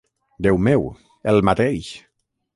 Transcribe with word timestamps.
Déu 0.45 0.57
meu, 0.67 0.87
el 1.35 1.43
mateix! 1.51 1.93